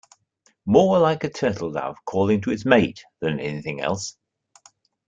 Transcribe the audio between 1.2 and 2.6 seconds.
a turtle dove calling to